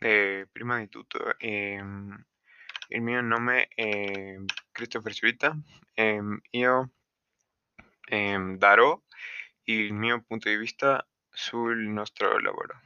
[0.00, 4.36] eh, prima di tutto, il mio nome è
[4.72, 5.56] Christopher Suita.
[6.50, 6.90] Io
[8.08, 9.00] ehm, darò
[9.64, 12.80] il mio punto di vista sul nostro lavoro.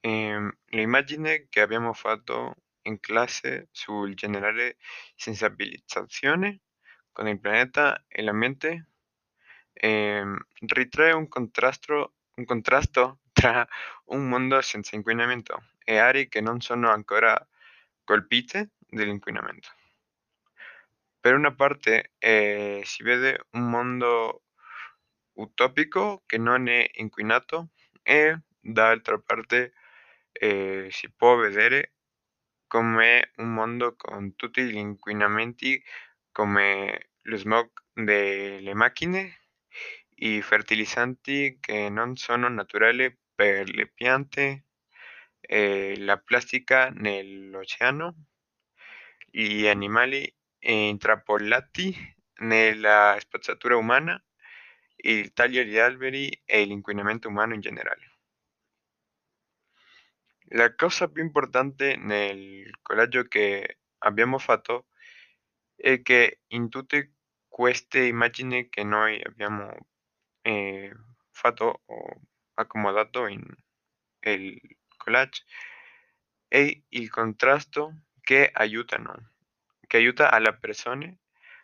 [0.00, 4.76] Ehm, l'immagine che abbiamo fatto in classe sul generare
[5.14, 6.60] sensibilizzazione
[7.12, 8.88] con il pianeta e l'ambiente
[9.72, 10.36] ehm,
[10.66, 13.66] ritrae un contrasto, un contrasto tra
[14.06, 17.34] un mondo senza inquinamento e aree che non sono ancora
[18.04, 19.68] colpite dall'inquinamento.
[21.20, 24.42] Per una parte eh, si vede un mondo
[25.34, 27.68] utopico che non è inquinato
[28.02, 29.72] e dall'altra parte
[30.32, 31.92] eh, si può vedere
[32.66, 35.82] come un mondo con tutti gli inquinamenti
[36.32, 39.41] come lo smog delle macchine,
[40.22, 44.66] i fertilizzanti che non sono naturali per le piante,
[45.40, 48.26] eh, la plastica nell'oceano,
[49.26, 51.94] gli animali intrappolati
[52.42, 54.22] nella spazzatura umana,
[54.96, 58.10] il taglio di alberi e l'inquinamento umano in generale.
[60.54, 64.86] La cosa più importante nel collaggio che abbiamo fatto
[65.74, 67.14] è che in tutte
[67.48, 69.74] queste immagini che noi abbiamo
[70.42, 70.92] eh,
[71.30, 72.20] fatto o
[72.54, 73.42] accomodato in
[74.30, 74.60] il
[74.96, 75.42] collage
[76.46, 79.32] è il contrasto che aiutano,
[79.86, 81.20] che aiuta alle persone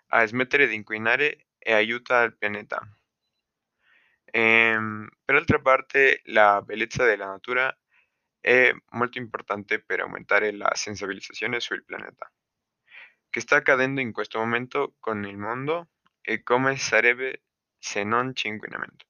[0.09, 2.81] a smettere di inquinare e aiuta al pianeta.
[4.25, 7.75] Ehm, per altra parte, la bellezza della natura
[8.41, 12.31] è molto importante per aumentare la sensibilizzazione sul pianeta.
[13.31, 15.91] Che sta accadendo in questo momento con il mondo
[16.23, 17.43] e come sarebbe
[17.79, 19.07] se non c'è inquinamento.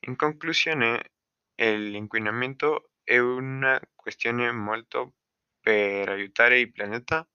[0.00, 1.12] In conclusione,
[1.56, 5.14] l'inquinamento è una questione molto
[5.60, 7.28] per aiutare il pianeta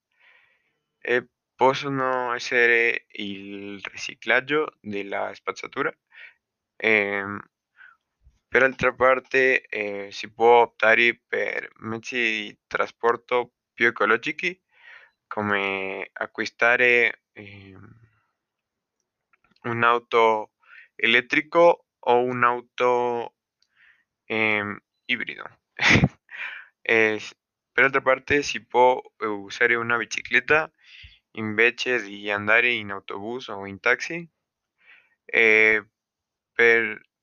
[0.99, 5.95] e possono essere il riciclaggio della spazzatura.
[6.77, 7.39] Ehm,
[8.48, 14.60] per altra parte eh, si può optare per mezzi di trasporto più ecologici
[15.27, 17.23] come acquistare
[19.63, 20.51] ehm, un'auto
[20.95, 23.35] elettrico o un'auto
[24.25, 25.43] ehm, ibrido.
[26.81, 27.35] Es-
[27.71, 30.71] per altra parte si può usare una bicicletta
[31.31, 34.29] invece di andare in autobus o in taxi.
[35.25, 35.83] Eh,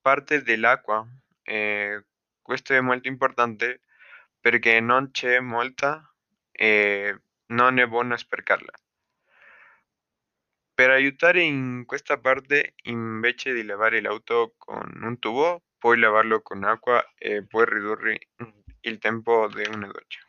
[0.00, 1.06] parte dell'acqua,
[1.42, 2.04] eh,
[2.42, 3.82] questo è molto importante
[4.40, 6.12] perché non c'è molta
[6.50, 8.72] e non è buono sprecarla.
[10.80, 16.64] Per aiutare in questa parte, invece di lavare l'auto con un tubo, puoi lavarlo con
[16.64, 18.18] acqua e puoi ridurre
[18.80, 20.20] il tempo di una doccia.